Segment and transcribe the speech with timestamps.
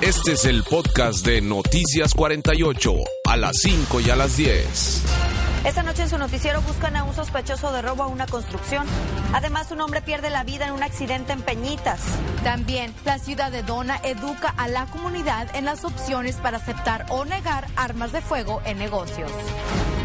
[0.00, 2.94] Este es el podcast de Noticias 48,
[3.28, 5.02] a las 5 y a las 10.
[5.64, 8.86] Esta noche en su noticiero buscan a un sospechoso de robo a una construcción.
[9.32, 12.00] Además, un hombre pierde la vida en un accidente en Peñitas.
[12.44, 17.24] También, la ciudad de Dona educa a la comunidad en las opciones para aceptar o
[17.24, 19.32] negar armas de fuego en negocios.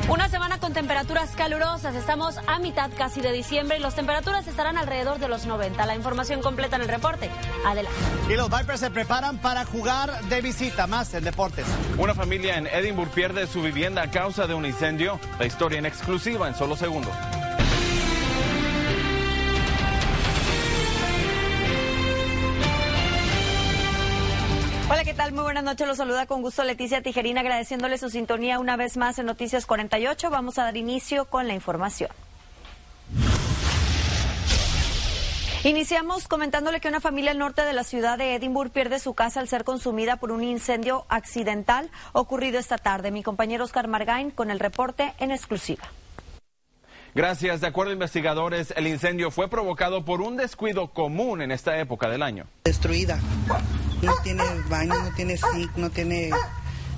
[0.10, 1.96] Una semana con temperaturas calurosas.
[1.96, 5.86] Estamos a mitad casi de diciembre y las temperaturas estarán alrededor de los 90.
[5.86, 7.30] La información completa en el reporte.
[7.66, 7.98] Adelante.
[8.30, 11.66] Y los Vipers se preparan para jugar de visita más en deportes.
[11.98, 15.20] Una familia en Edinburgh pierde su vivienda a causa de un incendio.
[15.40, 17.14] La historia en exclusiva en solo segundos.
[24.94, 25.34] Hola, ¿qué tal?
[25.34, 25.88] Muy buenas noches.
[25.88, 30.30] Los saluda con gusto Leticia Tijerina, agradeciéndole su sintonía una vez más en Noticias 48.
[30.30, 32.12] Vamos a dar inicio con la información.
[35.64, 39.40] Iniciamos comentándole que una familia al norte de la ciudad de Edinburgh pierde su casa
[39.40, 43.10] al ser consumida por un incendio accidental ocurrido esta tarde.
[43.10, 45.86] Mi compañero Oscar Margain con el reporte en exclusiva.
[47.16, 47.62] Gracias.
[47.62, 52.10] De acuerdo a investigadores, el incendio fue provocado por un descuido común en esta época
[52.10, 52.46] del año.
[52.64, 53.18] Destruida.
[54.04, 56.32] No tiene baño, no tiene zinc, no tiene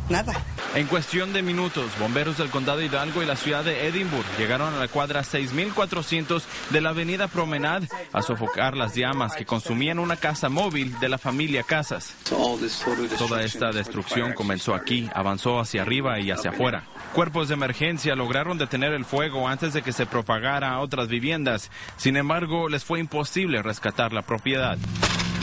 [0.10, 0.34] nada.
[0.74, 4.78] En cuestión de minutos, bomberos del condado Hidalgo y la ciudad de Edinburgh llegaron a
[4.78, 10.50] la cuadra 6400 de la avenida Promenade a sofocar las llamas que consumían una casa
[10.50, 12.14] móvil de la familia Casas.
[12.26, 16.84] Toda esta destrucción comenzó aquí, avanzó hacia arriba y hacia afuera.
[17.14, 21.72] Cuerpos de emergencia lograron detener el fuego antes de que se propagara a otras viviendas.
[21.96, 24.78] Sin embargo, les fue imposible rescatar la propiedad.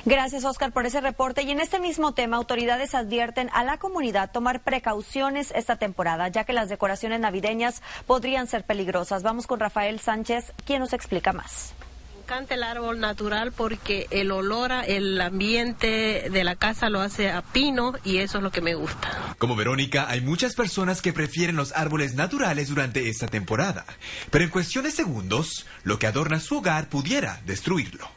[0.05, 1.43] Gracias, Oscar, por ese reporte.
[1.43, 6.43] Y en este mismo tema, autoridades advierten a la comunidad tomar precauciones esta temporada, ya
[6.43, 9.23] que las decoraciones navideñas podrían ser peligrosas.
[9.23, 11.73] Vamos con Rafael Sánchez, quien nos explica más
[12.31, 17.43] encanta el árbol natural porque el olor, el ambiente de la casa lo hace a
[17.43, 19.35] pino y eso es lo que me gusta.
[19.39, 23.85] Como Verónica, hay muchas personas que prefieren los árboles naturales durante esta temporada,
[24.31, 28.09] pero en cuestión de segundos, lo que adorna su hogar pudiera destruirlo.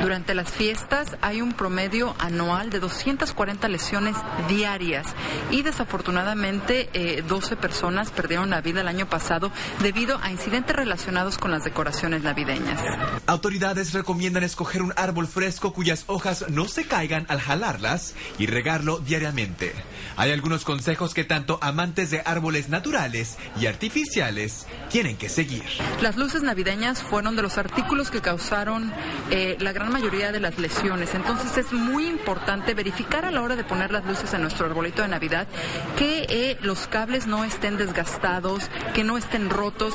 [0.00, 4.16] Durante las fiestas hay un promedio anual de 240 lesiones
[4.48, 5.06] diarias
[5.50, 11.38] y desafortunadamente eh, 12 personas perdieron la vida el año pasado debido a incidentes relacionados
[11.38, 12.80] con las decoraciones navideñas.
[13.26, 18.98] Autoridades recomiendan escoger un árbol fresco cuyas hojas no se caigan al jalarlas y regarlo
[18.98, 19.72] diariamente.
[20.16, 25.64] Hay algunos consejos que tanto amantes de árboles naturales y artificiales tienen que seguir.
[26.00, 28.92] Las luces navideñas fueron de los artículos que causaron
[29.30, 31.14] eh, la gran mayoría de las lesiones.
[31.14, 35.02] Entonces es muy importante verificar a la hora de poner las luces en nuestro arbolito
[35.02, 35.46] de Navidad
[35.98, 39.94] que eh, los cables no estén desgastados, que no estén rotos.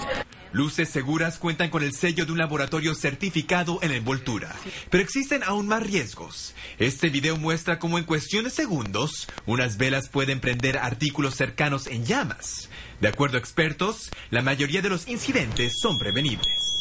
[0.53, 4.53] Luces seguras cuentan con el sello de un laboratorio certificado en la envoltura.
[4.89, 6.53] Pero existen aún más riesgos.
[6.77, 12.06] Este video muestra cómo en cuestión de segundos, unas velas pueden prender artículos cercanos en
[12.06, 12.69] llamas.
[13.00, 16.71] De acuerdo a expertos, la mayoría de los incidentes son prevenibles.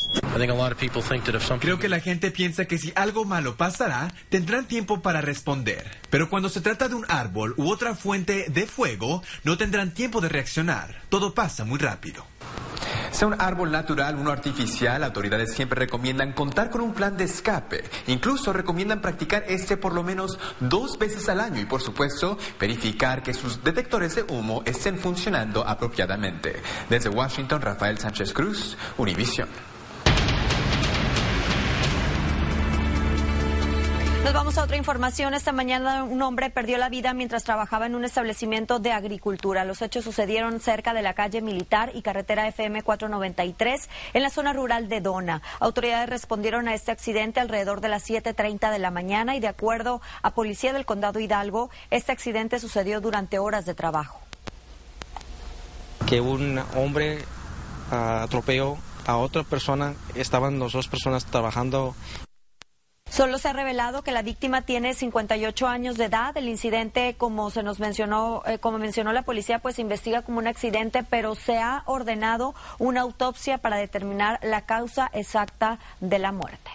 [1.61, 5.99] Creo que la gente piensa que si algo malo pasará, tendrán tiempo para responder.
[6.11, 10.20] Pero cuando se trata de un árbol u otra fuente de fuego, no tendrán tiempo
[10.20, 11.02] de reaccionar.
[11.08, 12.26] Todo pasa muy rápido.
[13.20, 17.84] Sea un árbol natural uno artificial, autoridades siempre recomiendan contar con un plan de escape.
[18.06, 23.22] Incluso recomiendan practicar este por lo menos dos veces al año y, por supuesto, verificar
[23.22, 26.62] que sus detectores de humo estén funcionando apropiadamente.
[26.88, 29.69] Desde Washington, Rafael Sánchez Cruz, Univision.
[34.25, 35.32] Nos vamos a otra información.
[35.32, 39.64] Esta mañana un hombre perdió la vida mientras trabajaba en un establecimiento de agricultura.
[39.64, 44.52] Los hechos sucedieron cerca de la calle Militar y carretera FM 493 en la zona
[44.52, 45.40] rural de Dona.
[45.58, 50.02] Autoridades respondieron a este accidente alrededor de las 7.30 de la mañana y de acuerdo
[50.22, 54.20] a Policía del Condado Hidalgo, este accidente sucedió durante horas de trabajo.
[56.06, 57.20] Que un hombre
[57.90, 58.76] uh, atropelló
[59.06, 61.94] a otra persona, estaban las dos personas trabajando
[63.20, 66.34] Solo se ha revelado que la víctima tiene 58 años de edad.
[66.38, 70.46] El incidente, como se nos mencionó, eh, como mencionó la policía, pues investiga como un
[70.46, 76.70] accidente, pero se ha ordenado una autopsia para determinar la causa exacta de la muerte.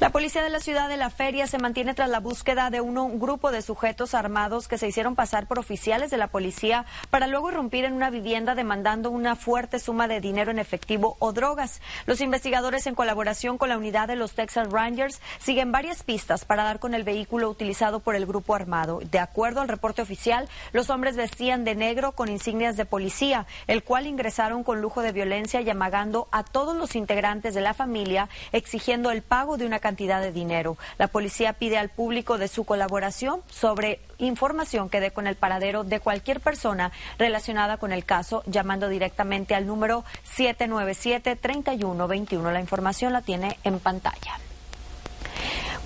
[0.00, 3.18] La policía de la ciudad de La Feria se mantiene tras la búsqueda de un
[3.18, 7.50] grupo de sujetos armados que se hicieron pasar por oficiales de la policía para luego
[7.50, 11.80] irrumpir en una vivienda demandando una fuerte suma de dinero en efectivo o drogas.
[12.06, 16.64] Los investigadores, en colaboración con la unidad de los Texas Rangers, siguen varias pistas para
[16.64, 19.00] dar con el vehículo utilizado por el grupo armado.
[19.10, 23.82] De acuerdo al reporte oficial, los hombres vestían de negro con insignias de policía, el
[23.82, 28.28] cual ingresaron con lujo de violencia y amagando a todos los integrantes de la familia,
[28.52, 30.76] exigiendo el pago de una cantidad de dinero.
[30.98, 35.84] La policía pide al público de su colaboración sobre información que dé con el paradero
[35.84, 40.04] de cualquier persona relacionada con el caso, llamando directamente al número
[40.36, 42.52] 797-3121.
[42.52, 44.38] La información la tiene en pantalla.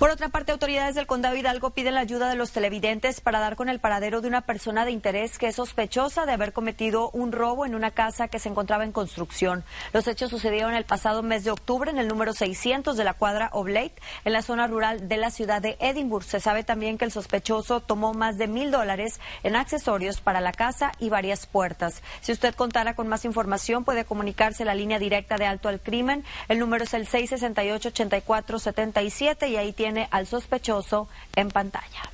[0.01, 3.55] Por otra parte, autoridades del condado Hidalgo piden la ayuda de los televidentes para dar
[3.55, 7.31] con el paradero de una persona de interés que es sospechosa de haber cometido un
[7.31, 9.63] robo en una casa que se encontraba en construcción.
[9.93, 13.51] Los hechos sucedieron el pasado mes de octubre en el número 600 de la cuadra
[13.53, 13.93] Oblate,
[14.25, 16.25] en la zona rural de la ciudad de Edinburgh.
[16.25, 20.51] Se sabe también que el sospechoso tomó más de mil dólares en accesorios para la
[20.51, 22.01] casa y varias puertas.
[22.21, 25.79] Si usted contara con más información, puede comunicarse a la línea directa de alto al
[25.79, 26.25] crimen.
[26.47, 32.11] El número es el 668-8477 y ahí tiene al sospechoso en pantalla.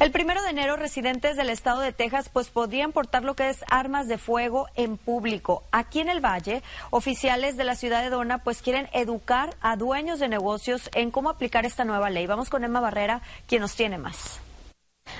[0.00, 3.62] El primero de enero, residentes del estado de Texas pues podrían portar lo que es
[3.68, 5.62] armas de fuego en público.
[5.72, 10.18] Aquí en el Valle, oficiales de la ciudad de Dona pues quieren educar a dueños
[10.18, 12.26] de negocios en cómo aplicar esta nueva ley.
[12.26, 14.40] Vamos con Emma Barrera, quien nos tiene más.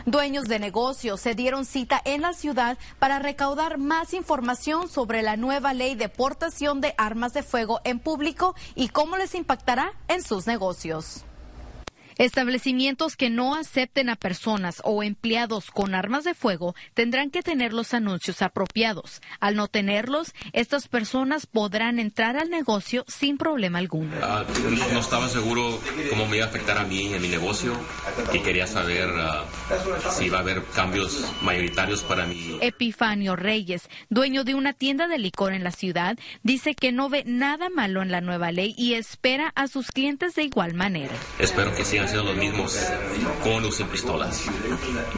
[0.07, 5.37] Dueños de negocios se dieron cita en la ciudad para recaudar más información sobre la
[5.37, 10.23] nueva ley de portación de armas de fuego en público y cómo les impactará en
[10.23, 11.25] sus negocios.
[12.21, 17.73] Establecimientos que no acepten a personas o empleados con armas de fuego tendrán que tener
[17.73, 19.23] los anuncios apropiados.
[19.41, 24.13] Al no tenerlos, estas personas podrán entrar al negocio sin problema alguno.
[24.23, 24.45] Ah,
[24.93, 25.81] no estaba seguro
[26.11, 27.73] cómo me iba a afectar a mí en mi negocio
[28.35, 29.47] y quería saber ah,
[30.11, 32.59] si iba a haber cambios mayoritarios para mí.
[32.61, 37.25] Epifanio Reyes, dueño de una tienda de licor en la ciudad, dice que no ve
[37.25, 41.15] nada malo en la nueva ley y espera a sus clientes de igual manera.
[41.39, 42.77] Espero que sigan sido los mismos
[43.45, 44.45] con o sin pistolas.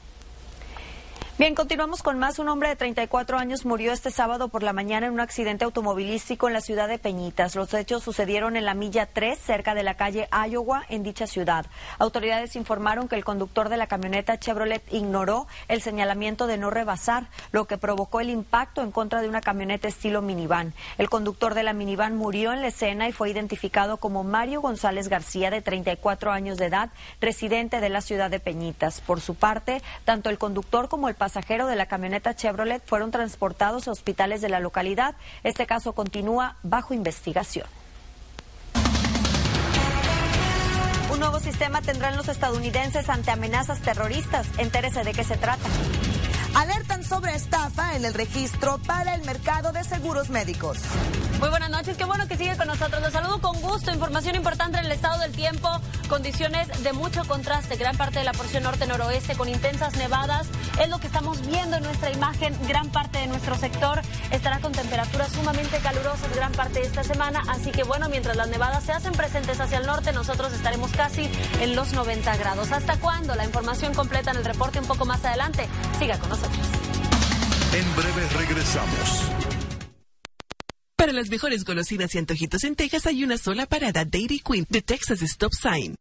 [1.40, 2.38] Bien, continuamos con más.
[2.38, 6.48] Un hombre de 34 años murió este sábado por la mañana en un accidente automovilístico
[6.48, 7.56] en la ciudad de Peñitas.
[7.56, 11.64] Los hechos sucedieron en la milla 3, cerca de la calle Iowa, en dicha ciudad.
[11.98, 17.28] Autoridades informaron que el conductor de la camioneta Chevrolet ignoró el señalamiento de no rebasar,
[17.52, 20.74] lo que provocó el impacto en contra de una camioneta estilo minivan.
[20.98, 25.08] El conductor de la minivan murió en la escena y fue identificado como Mario González
[25.08, 29.00] García, de 34 años de edad, residente de la ciudad de Peñitas.
[29.00, 33.86] Por su parte, tanto el conductor como el pasajero de la camioneta Chevrolet fueron transportados
[33.86, 35.14] a hospitales de la localidad.
[35.44, 37.68] Este caso continúa bajo investigación.
[41.12, 44.48] Un nuevo sistema tendrán los estadounidenses ante amenazas terroristas.
[44.58, 45.68] Entérese de qué se trata.
[46.54, 50.78] Alertan sobre estafa en el registro para el mercado de seguros médicos.
[51.38, 53.00] Muy buenas noches, qué bueno que sigue con nosotros.
[53.02, 53.92] Les saludo con gusto.
[53.92, 55.68] Información importante en el estado del tiempo.
[56.08, 57.76] Condiciones de mucho contraste.
[57.76, 60.48] Gran parte de la porción norte-noroeste con intensas nevadas.
[60.80, 62.56] Es lo que estamos viendo en nuestra imagen.
[62.66, 64.02] Gran parte de nuestro sector
[64.32, 67.42] estará con temperaturas sumamente calurosas gran parte de esta semana.
[67.48, 71.30] Así que bueno, mientras las nevadas se hacen presentes hacia el norte, nosotros estaremos casi
[71.60, 72.72] en los 90 grados.
[72.72, 73.36] ¿Hasta cuándo?
[73.36, 75.68] La información completa en el reporte un poco más adelante.
[75.98, 76.39] Siga con nosotros.
[77.72, 79.30] En breve regresamos.
[80.96, 84.82] Para las mejores golosinas y antojitos en Texas hay una sola parada, Dairy Queen, de
[84.82, 85.94] Texas Stop Sign.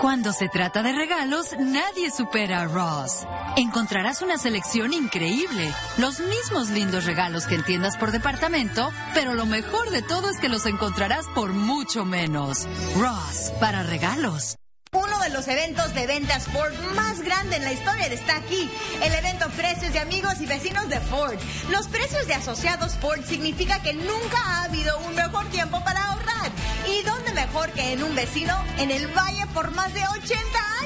[0.00, 3.26] Cuando se trata de regalos, nadie supera a Ross.
[3.56, 9.44] Encontrarás una selección increíble, los mismos lindos regalos que en tiendas por departamento, pero lo
[9.44, 12.68] mejor de todo es que los encontrarás por mucho menos.
[12.96, 14.56] Ross, para regalos.
[14.92, 18.70] Uno de los eventos de ventas Ford más grande en la historia está aquí,
[19.02, 21.38] el evento Precios de Amigos y Vecinos de Ford.
[21.70, 26.50] Los precios de asociados Ford significa que nunca ha habido un mejor tiempo para ahorrar.
[26.88, 30.77] ¿Y dónde mejor que en un vecino en el Valle por más de 80 años?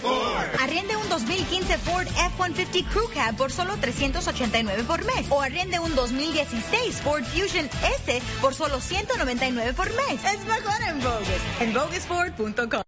[0.00, 0.60] Ford.
[0.62, 5.26] Arriende un 2015 Ford F-150 Crew Cab por solo 389 por mes.
[5.30, 7.68] O arriende un 2016 Ford Fusion
[8.02, 10.24] S por solo 199 por mes.
[10.24, 11.28] Es mejor en Bogus.
[11.60, 12.87] En bogusford.com.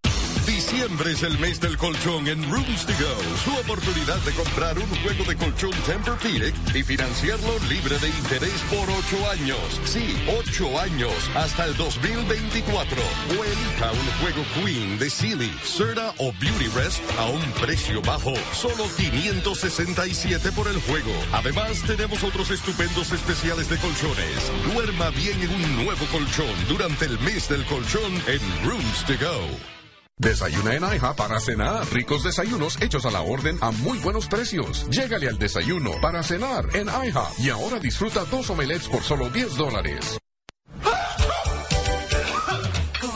[0.71, 3.37] Diciembre es el mes del colchón en Rooms to Go.
[3.45, 8.89] Su oportunidad de comprar un juego de colchón Tempur-Pedic y financiarlo libre de interés por
[8.89, 9.59] ocho años.
[9.85, 13.03] Sí, ocho años hasta el 2024.
[13.31, 18.35] O elija un juego Queen de Sealy, Serta o Beauty Rest a un precio bajo.
[18.53, 21.13] Solo 567 por el juego.
[21.33, 24.53] Además, tenemos otros estupendos especiales de colchones.
[24.73, 29.80] Duerma bien en un nuevo colchón durante el mes del colchón en Rooms to Go.
[30.21, 31.91] Desayuna en AIHA para cenar.
[31.91, 34.87] Ricos desayunos hechos a la orden a muy buenos precios.
[34.91, 37.27] Llégale al desayuno para cenar en AIHA.
[37.39, 40.19] Y ahora disfruta dos omelets por solo 10 dólares.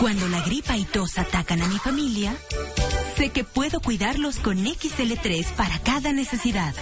[0.00, 2.34] Cuando la gripa y tos atacan a mi familia,
[3.18, 6.74] sé que puedo cuidarlos con XL3 para cada necesidad.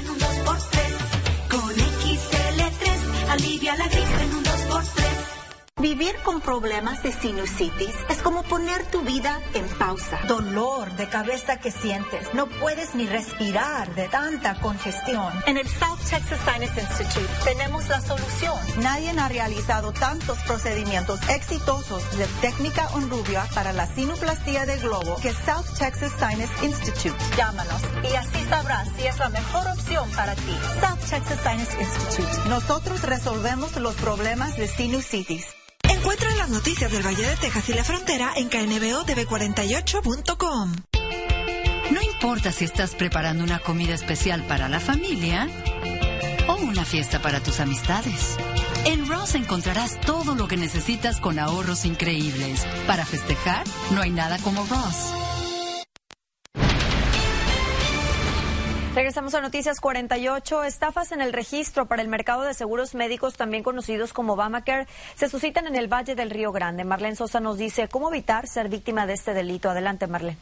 [1.50, 5.01] Con XL3 alivia la gripa en un 2x3.
[5.82, 10.20] Vivir con problemas de sinusitis es como poner tu vida en pausa.
[10.28, 12.32] Dolor de cabeza que sientes.
[12.34, 15.32] No puedes ni respirar de tanta congestión.
[15.44, 18.54] En el South Texas Sinus Institute tenemos la solución.
[18.80, 25.32] Nadie ha realizado tantos procedimientos exitosos de técnica Onrubia para la sinuplastía del globo que
[25.32, 27.16] South Texas Sinus Institute.
[27.36, 30.56] Llámanos y así sabrás si es la mejor opción para ti.
[30.80, 32.48] South Texas Sinus Institute.
[32.48, 35.44] Nosotros resolvemos los problemas de sinusitis.
[36.02, 40.72] Encuentra las noticias del Valle de Texas y la frontera en knbotv48.com.
[41.92, 45.48] No importa si estás preparando una comida especial para la familia
[46.48, 48.36] o una fiesta para tus amistades.
[48.84, 52.66] En Ross encontrarás todo lo que necesitas con ahorros increíbles.
[52.88, 55.31] Para festejar, no hay nada como Ross.
[58.94, 60.64] Regresamos a Noticias 48.
[60.64, 65.30] Estafas en el registro para el mercado de seguros médicos, también conocidos como Obamacare, se
[65.30, 66.84] suscitan en el Valle del Río Grande.
[66.84, 69.70] Marlene Sosa nos dice cómo evitar ser víctima de este delito.
[69.70, 70.36] Adelante, Marlene.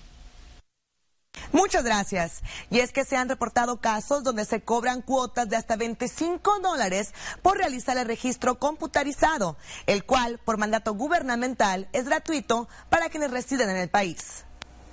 [1.53, 2.43] Muchas gracias.
[2.71, 7.15] Y es que se han reportado casos donde se cobran cuotas de hasta 25 dólares
[7.43, 13.71] por realizar el registro computarizado, el cual, por mandato gubernamental, es gratuito para quienes residen
[13.71, 14.45] en el país.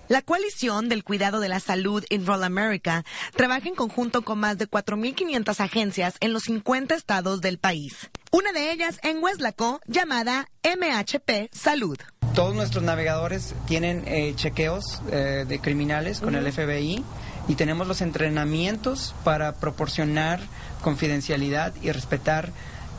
[0.10, 3.04] La coalición del cuidado de la salud Enroll America
[3.36, 8.10] trabaja en conjunto con más de 4.500 agencias en los 50 estados del país.
[8.32, 11.98] Una de ellas en Weslaco, llamada MHP Salud.
[12.34, 17.04] Todos nuestros navegadores tienen eh, chequeos eh, de criminales con el FBI
[17.50, 20.40] y tenemos los entrenamientos para proporcionar
[20.82, 22.54] confidencialidad y respetar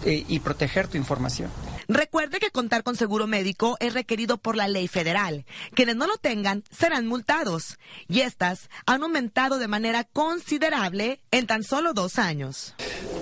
[0.05, 1.51] eh, y proteger tu información.
[1.91, 5.47] Recuerde que contar con seguro médico es requerido por la ley federal.
[5.73, 7.79] Quienes no lo tengan serán multados.
[8.09, 12.75] Y estas han aumentado de manera considerable en tan solo dos años.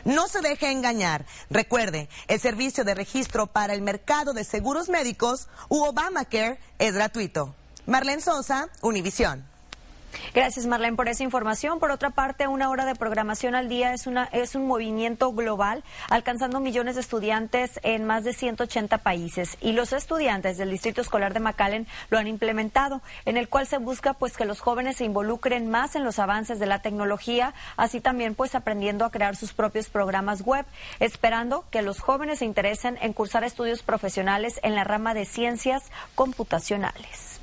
[0.04, 1.25] No se deje engañar.
[1.50, 7.56] Recuerde, el servicio de registro para el mercado de seguros médicos u Obamacare es gratuito.
[7.88, 9.54] Marlene Sosa, Univisión.
[10.34, 11.79] Gracias, Marlene, por esa información.
[11.79, 15.84] Por otra parte, una hora de programación al día es, una, es un movimiento global,
[16.10, 19.57] alcanzando millones de estudiantes en más de 180 países.
[19.62, 23.77] Y los estudiantes del Distrito Escolar de McAllen lo han implementado, en el cual se
[23.77, 28.01] busca pues que los jóvenes se involucren más en los avances de la tecnología, así
[28.01, 30.65] también pues aprendiendo a crear sus propios programas web,
[31.00, 35.84] esperando que los jóvenes se interesen en cursar estudios profesionales en la rama de ciencias
[36.15, 37.35] computacionales.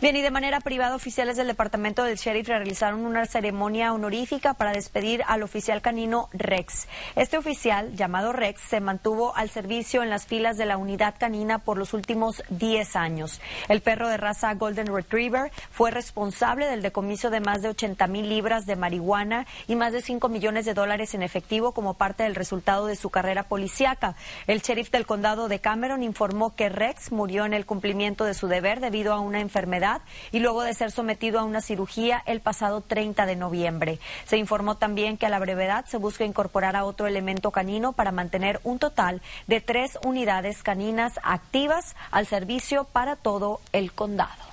[0.00, 4.72] Bien, y de manera privada, oficiales del Departamento del Sheriff realizaron una ceremonia honorífica para
[4.72, 6.88] despedir al oficial canino Rex.
[7.16, 11.58] Este oficial, llamado Rex, se mantuvo al servicio en las filas de la unidad canina
[11.58, 13.42] por los últimos 10 años.
[13.68, 18.26] El perro de raza Golden Retriever fue responsable del decomiso de más de 80 mil
[18.26, 22.36] libras de marihuana y más de 5 millones de dólares en efectivo como parte del
[22.36, 24.16] resultado de su carrera policíaca.
[24.46, 28.48] El sheriff del condado de Cameron informó que Rex murió en el cumplimiento de su
[28.48, 29.89] deber debido a una enfermedad
[30.32, 33.98] y luego de ser sometido a una cirugía el pasado 30 de noviembre.
[34.26, 38.12] Se informó también que a la brevedad se busca incorporar a otro elemento canino para
[38.12, 44.49] mantener un total de tres unidades caninas activas al servicio para todo el condado.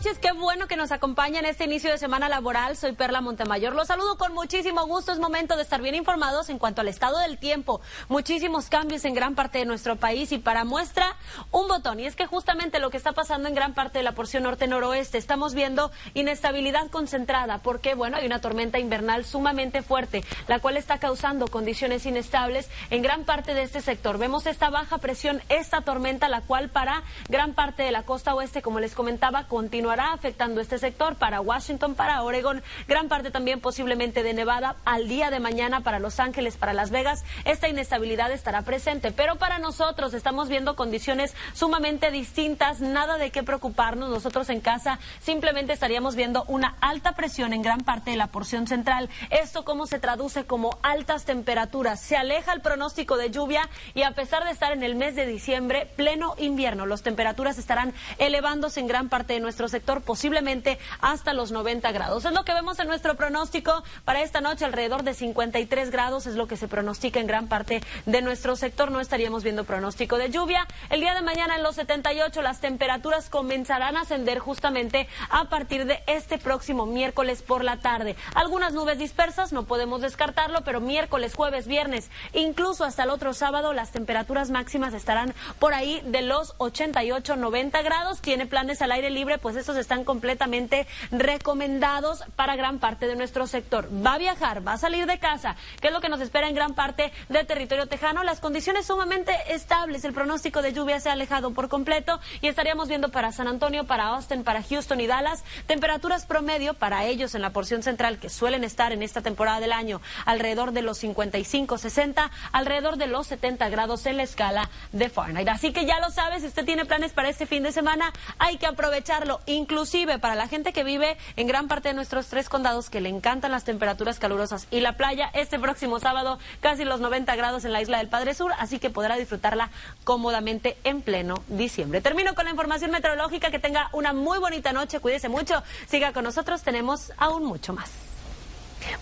[0.07, 2.77] Noches, qué bueno que nos acompaña en este inicio de semana laboral.
[2.77, 3.75] Soy Perla Montemayor.
[3.75, 5.11] Los saludo con muchísimo gusto.
[5.11, 7.81] Es momento de estar bien informados en cuanto al estado del tiempo.
[8.09, 11.17] Muchísimos cambios en gran parte de nuestro país y para muestra
[11.51, 11.99] un botón.
[11.99, 15.19] Y es que justamente lo que está pasando en gran parte de la porción norte-noroeste,
[15.19, 20.99] estamos viendo inestabilidad concentrada porque, bueno, hay una tormenta invernal sumamente fuerte, la cual está
[20.99, 24.19] causando condiciones inestables en gran parte de este sector.
[24.19, 28.63] Vemos esta baja presión, esta tormenta, la cual para gran parte de la costa oeste,
[28.63, 33.61] como les comentaba, continuará continuará afectando este sector para Washington, para Oregon, gran parte también
[33.61, 38.31] posiblemente de Nevada, al día de mañana para Los Ángeles, para Las Vegas, esta inestabilidad
[38.31, 39.11] estará presente.
[39.11, 44.11] Pero para nosotros estamos viendo condiciones sumamente distintas, nada de qué preocuparnos.
[44.11, 48.67] Nosotros en casa simplemente estaríamos viendo una alta presión en gran parte de la porción
[48.67, 49.09] central.
[49.31, 52.01] Esto cómo se traduce como altas temperaturas.
[52.01, 55.25] Se aleja el pronóstico de lluvia y a pesar de estar en el mes de
[55.27, 61.35] diciembre, pleno invierno, las temperaturas estarán elevándose en gran parte de nuestro sector, posiblemente hasta
[61.35, 62.25] los 90 grados.
[62.25, 66.35] Es lo que vemos en nuestro pronóstico para esta noche, alrededor de 53 grados es
[66.35, 68.91] lo que se pronostica en gran parte de nuestro sector.
[68.91, 70.67] No estaríamos viendo pronóstico de lluvia.
[70.89, 75.85] El día de mañana en los 78 las temperaturas comenzarán a ascender justamente a partir
[75.85, 78.17] de este próximo miércoles por la tarde.
[78.35, 83.75] Algunas nubes dispersas, no podemos descartarlo, pero miércoles, jueves, viernes, incluso hasta el otro sábado,
[83.75, 88.21] las temperaturas máximas estarán por ahí de los 88, 90 grados.
[88.23, 93.49] Tiene planes al aire libre, pues estos están completamente recomendados para gran parte de nuestro
[93.49, 93.89] sector.
[93.91, 96.55] Va a viajar, va a salir de casa, ¿qué es lo que nos espera en
[96.55, 98.23] gran parte del territorio tejano?
[98.23, 100.05] Las condiciones sumamente estables.
[100.05, 103.83] El pronóstico de lluvia se ha alejado por completo y estaríamos viendo para San Antonio,
[103.89, 108.31] para Austin, para Houston y Dallas temperaturas promedio para ellos en la porción central que
[108.31, 113.27] suelen estar en esta temporada del año alrededor de los 55, 60, alrededor de los
[113.27, 115.49] 70 grados en la escala de Fahrenheit.
[115.49, 118.59] Así que ya lo sabes, si usted tiene planes para este fin de semana, hay
[118.59, 122.91] que aprovecharlo, inclusive para la gente que vive en gran parte de nuestros tres condados
[122.91, 127.35] que le encantan las temperaturas calurosas y la playa este próximo sábado casi los 90
[127.37, 129.71] grados en la isla del Padre Sur, así que podrá disfrutarla
[130.05, 132.01] cómodamente en pleno diciembre.
[132.01, 136.25] Termino con la información meteorológica, que tenga una muy bonita noche, cuídese mucho, siga con
[136.25, 138.16] nosotros, tenemos aún mucho más.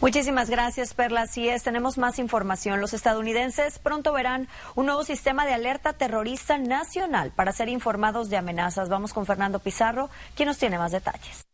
[0.00, 1.22] Muchísimas gracias, Perla.
[1.22, 2.80] Así es, tenemos más información.
[2.80, 8.36] Los estadounidenses pronto verán un nuevo sistema de alerta terrorista nacional para ser informados de
[8.36, 8.88] amenazas.
[8.88, 11.44] Vamos con Fernando Pizarro, quien nos tiene más detalles.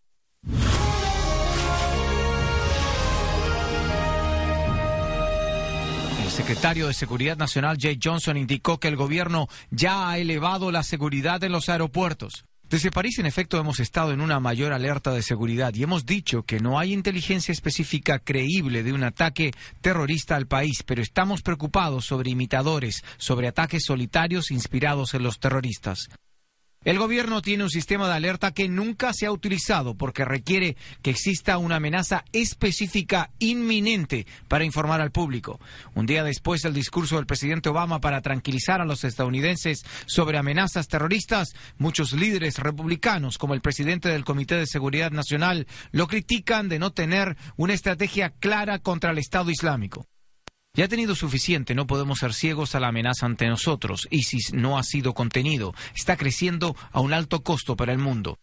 [6.22, 10.82] El secretario de Seguridad Nacional, Jay Johnson, indicó que el gobierno ya ha elevado la
[10.82, 12.44] seguridad en los aeropuertos.
[12.70, 16.44] Desde París, en efecto, hemos estado en una mayor alerta de seguridad y hemos dicho
[16.44, 22.04] que no hay inteligencia específica creíble de un ataque terrorista al país, pero estamos preocupados
[22.04, 26.10] sobre imitadores, sobre ataques solitarios inspirados en los terroristas.
[26.82, 31.10] El gobierno tiene un sistema de alerta que nunca se ha utilizado porque requiere que
[31.10, 35.60] exista una amenaza específica inminente para informar al público.
[35.94, 40.88] Un día después del discurso del presidente Obama para tranquilizar a los estadounidenses sobre amenazas
[40.88, 46.78] terroristas, muchos líderes republicanos, como el presidente del Comité de Seguridad Nacional, lo critican de
[46.78, 50.06] no tener una estrategia clara contra el Estado Islámico.
[50.76, 54.06] Ya ha tenido suficiente, no podemos ser ciegos a la amenaza ante nosotros.
[54.08, 58.38] ISIS no ha sido contenido, está creciendo a un alto costo para el mundo.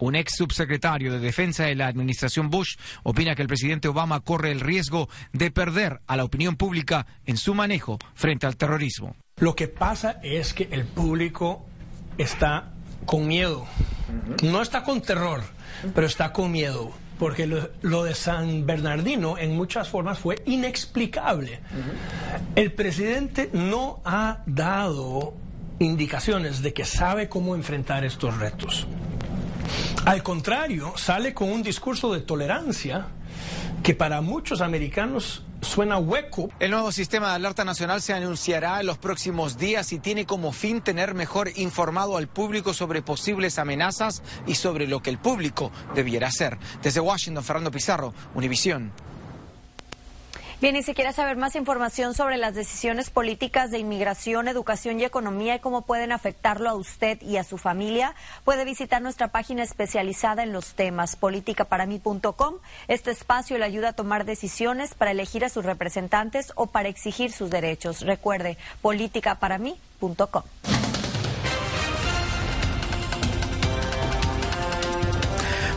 [0.00, 4.50] Un ex subsecretario de Defensa de la administración Bush opina que el presidente Obama corre
[4.50, 9.16] el riesgo de perder a la opinión pública en su manejo frente al terrorismo.
[9.38, 11.66] Lo que pasa es que el público
[12.16, 12.72] está
[13.04, 13.66] con miedo.
[14.42, 15.42] No está con terror,
[15.94, 21.60] pero está con miedo porque lo, de San Bernardino en muchas formas fue inexplicable.
[22.54, 25.34] El presidente no ha dado
[25.78, 28.86] indicaciones de que sabe cómo enfrentar estos retos.
[30.04, 33.06] Al contrario, sale con un discurso de tolerancia
[33.82, 36.50] que para muchos americanos suena hueco.
[36.60, 40.52] El nuevo sistema de alerta nacional se anunciará en los próximos días y tiene como
[40.52, 45.70] fin tener mejor informado al público sobre posibles amenazas y sobre lo que el público
[45.94, 46.58] debiera hacer.
[46.82, 48.92] Desde Washington, Fernando Pizarro, Univisión.
[50.60, 55.04] Bien, y si quiere saber más información sobre las decisiones políticas de inmigración, educación y
[55.04, 59.62] economía y cómo pueden afectarlo a usted y a su familia, puede visitar nuestra página
[59.62, 62.56] especializada en los temas politicaparamí.com.
[62.88, 67.30] Este espacio le ayuda a tomar decisiones para elegir a sus representantes o para exigir
[67.30, 68.00] sus derechos.
[68.00, 70.42] Recuerde, politicaparamí.com.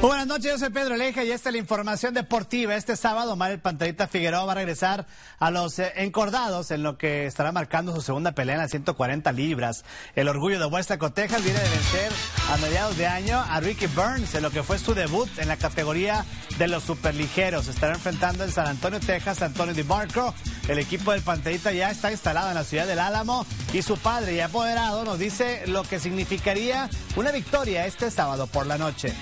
[0.01, 2.73] Buenas noches, yo soy Pedro Leja y esta es la información deportiva.
[2.73, 5.05] Este sábado, Mario Pantadita Figueroa va a regresar
[5.37, 9.31] a los eh, encordados en lo que estará marcando su segunda pelea en las 140
[9.31, 9.85] libras.
[10.15, 12.11] El orgullo de West Texas viene de vencer
[12.49, 15.57] a mediados de año a Ricky Burns en lo que fue su debut en la
[15.57, 16.25] categoría
[16.57, 17.67] de los superligeros.
[17.67, 20.33] Estará enfrentando en San Antonio, Texas, Antonio DiMarco.
[20.67, 24.33] El equipo del Pantadita ya está instalado en la ciudad del Álamo y su padre
[24.33, 29.13] y apoderado nos dice lo que significaría una victoria este sábado por la noche.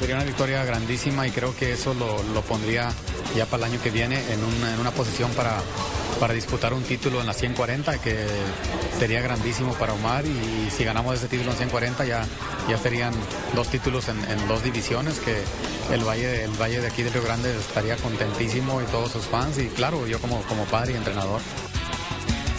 [0.00, 2.90] Sería una victoria grandísima y creo que eso lo, pondría
[3.36, 5.60] ya para el año que viene en una, en una posición para,
[6.20, 8.26] para disputar un título en la 140 que
[8.98, 12.26] sería grandísimo para Omar y si ganamos ese título en 140 ya,
[12.68, 13.14] ya serían
[13.54, 15.42] dos títulos en, en dos divisiones que
[15.92, 19.58] el Valle, el Valle de aquí de Río Grande estaría contentísimo y todos sus fans
[19.58, 21.40] y claro, yo como, como padre y entrenador.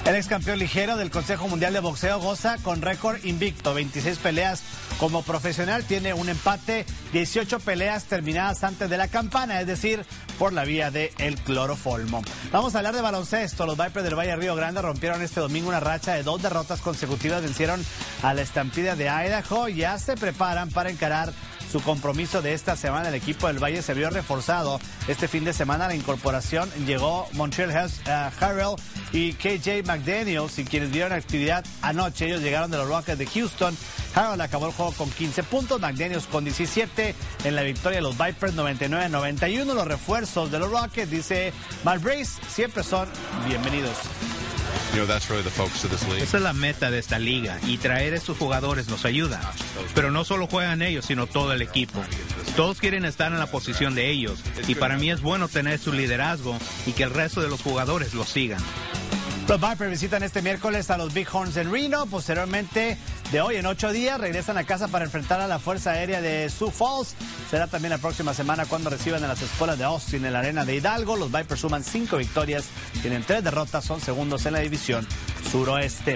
[0.06, 4.62] El ex campeón ligero del Consejo Mundial de Boxeo goza con récord invicto, 26 peleas
[5.00, 10.06] como profesional, tiene un empate, 18 peleas terminadas antes de la campana, es decir,
[10.40, 12.22] por la vía del el cloroformo.
[12.52, 13.66] Vamos a hablar de baloncesto.
[13.66, 17.42] Los Vipers del Valle Río Grande rompieron este domingo una racha de dos derrotas consecutivas,
[17.42, 17.84] vencieron
[18.24, 21.34] a la estampida de Idaho, ya se preparan para encarar
[21.72, 23.10] su compromiso de esta semana.
[23.10, 24.80] El equipo del Valle se vio reforzado.
[25.08, 27.92] Este fin de semana la incorporación llegó Montreal
[28.40, 28.76] Harrell
[29.12, 32.28] y KJ McDaniels y quienes vieron actividad anoche.
[32.28, 33.76] Ellos llegaron de los Rockets de Houston.
[34.14, 38.18] Harrell acabó el juego con 15 puntos, McDaniels con 17 en la victoria de los
[38.18, 39.66] Vipers 99-91.
[39.74, 43.08] Los refuerzos de los Rockets, dice Mal Brace, siempre son
[43.48, 43.96] bienvenidos.
[46.22, 49.42] Esa es la meta de esta liga y traer a estos jugadores nos ayuda.
[49.94, 52.02] Pero no solo juegan ellos, sino todo el equipo.
[52.56, 55.92] Todos quieren estar en la posición de ellos y para mí es bueno tener su
[55.92, 58.62] liderazgo y que el resto de los jugadores lo sigan.
[59.48, 62.08] Los Vipers visitan este miércoles a los Bighorns en Reno.
[62.08, 62.98] Posteriormente,
[63.36, 66.50] de hoy en ocho días, regresan a casa para enfrentar a la Fuerza Aérea de
[66.50, 67.16] Sioux Falls.
[67.52, 70.64] Será también la próxima semana cuando reciban a las escuelas de Austin en la arena
[70.64, 71.18] de Hidalgo.
[71.18, 72.64] Los Vipers suman cinco victorias,
[73.02, 75.06] tienen tres derrotas, son segundos en la división
[75.52, 76.16] suroeste.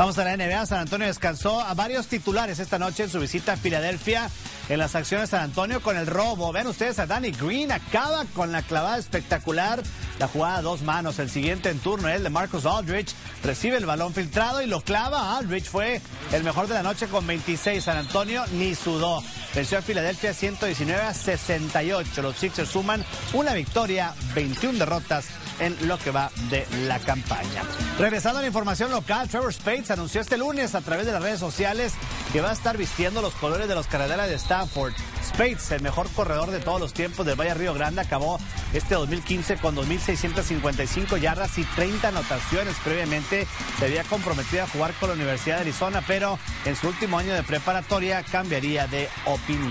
[0.00, 0.64] Vamos a la NBA.
[0.64, 4.30] San Antonio descansó a varios titulares esta noche en su visita a Filadelfia
[4.70, 6.52] en las acciones de San Antonio con el robo.
[6.52, 9.82] Ven ustedes a Danny Green, acaba con la clavada espectacular.
[10.18, 11.18] La jugada a dos manos.
[11.18, 15.36] El siguiente en turno, el de Marcus Aldrich, recibe el balón filtrado y lo clava.
[15.36, 16.00] Aldrich fue
[16.32, 17.84] el mejor de la noche con 26.
[17.84, 19.22] San Antonio ni sudó.
[19.54, 22.22] Venció a Filadelfia 119 a 68.
[22.22, 25.26] Los Sixers suman una victoria, 21 derrotas
[25.60, 27.62] en lo que va de la campaña.
[27.98, 31.40] Regresando a la información local, Trevor Spates anunció este lunes a través de las redes
[31.40, 31.92] sociales
[32.32, 34.92] que va a estar vistiendo los colores de los Caradelas de Stanford.
[35.26, 38.38] Spates, el mejor corredor de todos los tiempos del Valle Río Grande, acabó
[38.72, 42.76] este 2015 con 2.655 yardas y 30 anotaciones.
[42.84, 43.46] Previamente
[43.78, 47.34] se había comprometido a jugar con la Universidad de Arizona, pero en su último año
[47.34, 49.70] de preparatoria cambiaría de opinión.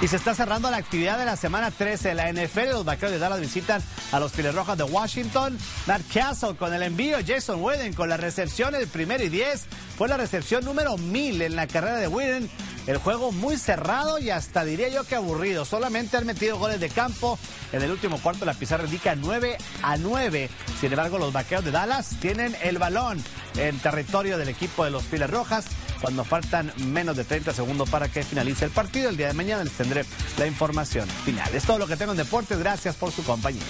[0.00, 2.70] Y se está cerrando la actividad de la semana 13 de la NFL.
[2.70, 5.58] Los vaqueros de Dallas visitan a los Piles Rojas de Washington.
[5.86, 9.66] Matt Castle con el envío, Jason Whedon con la recepción, el primero y 10.
[9.98, 12.48] Fue la recepción número 1000 en la carrera de Whedon.
[12.86, 15.64] El juego muy cerrado y hasta diría yo que aburrido.
[15.64, 17.36] Solamente han metido goles de campo.
[17.72, 20.50] En el último cuarto la pizarra indica 9 a 9.
[20.80, 23.20] Sin embargo, los vaqueros de Dallas tienen el balón
[23.56, 25.66] en territorio del equipo de los Piles Rojas.
[26.00, 29.64] Cuando faltan menos de 30 segundos para que finalice el partido, el día de mañana
[29.64, 30.04] les tendré
[30.38, 31.52] la información final.
[31.52, 32.56] Es todo lo que tengo en deportes.
[32.56, 33.64] Gracias por su compañía.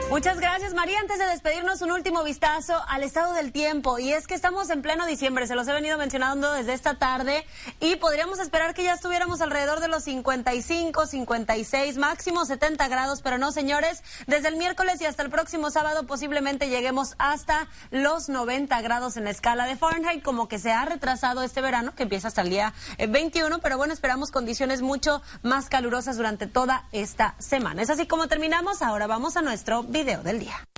[0.10, 1.00] Muchas gracias, María.
[1.00, 4.00] Antes de despedirnos, un último vistazo al estado del tiempo.
[4.00, 7.46] Y es que estamos en pleno diciembre, se los he venido mencionando desde esta tarde.
[7.80, 13.22] Y podríamos esperar que ya estuviéramos alrededor de los 55, 56, máximo 70 grados.
[13.22, 18.30] Pero no, señores, desde el miércoles y hasta el próximo sábado posiblemente lleguemos hasta los
[18.30, 20.24] 90 grados en escala de Fahrenheit.
[20.24, 23.56] Como que se ha retrasado este verano, que empieza hasta el día 21.
[23.56, 27.84] Eh, pero bueno, esperamos condiciones mucho más calurosas durante toda esta semana.
[27.84, 28.82] Es así como terminamos.
[28.82, 30.69] Ahora vamos a nuestro video video del día.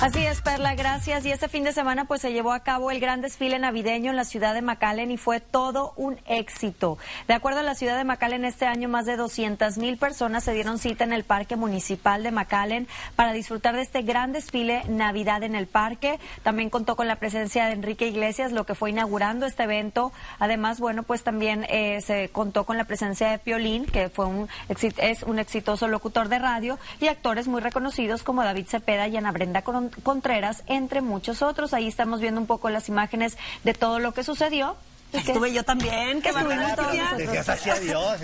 [0.00, 1.26] Así es, Perla, gracias.
[1.26, 4.16] Y este fin de semana pues se llevó a cabo el gran desfile navideño en
[4.16, 6.96] la ciudad de McAllen y fue todo un éxito.
[7.28, 10.54] De acuerdo a la ciudad de McAllen, este año más de 200 mil personas se
[10.54, 15.42] dieron cita en el Parque Municipal de McAllen para disfrutar de este gran desfile Navidad
[15.42, 16.18] en el parque.
[16.42, 20.12] También contó con la presencia de Enrique Iglesias, lo que fue inaugurando este evento.
[20.38, 24.48] Además, bueno, pues también eh, se contó con la presencia de Piolín, que fue un,
[24.70, 29.32] es un exitoso locutor de radio, y actores muy reconocidos como David Cepeda y Ana
[29.32, 29.60] Brenda
[30.02, 31.74] Contreras, entre muchos otros.
[31.74, 34.76] Ahí estamos viendo un poco las imágenes de todo lo que sucedió.
[35.12, 38.20] Estuve yo también, que estuvimos todos adiós.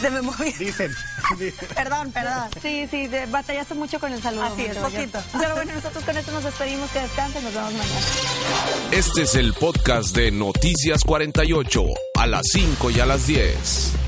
[0.00, 0.52] Se me movió.
[0.58, 0.94] Dicen,
[1.74, 2.50] Perdón, perdón.
[2.62, 4.44] Sí, sí, de, batallaste mucho con el saludo.
[4.44, 5.18] Así es, poquito.
[5.38, 6.90] Pero bueno, nosotros con esto nos despedimos.
[6.90, 7.44] Que descansen.
[7.44, 8.00] Nos vemos mañana.
[8.92, 11.84] Este es el podcast de Noticias 48.
[12.18, 14.07] A las 5 y a las 10.